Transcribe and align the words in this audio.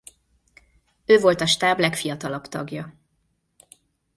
Ő 1.05 1.17
volt 1.19 1.41
a 1.41 1.45
stáb 1.45 1.79
legfiatalabb 1.79 2.45
tagja. 2.47 2.93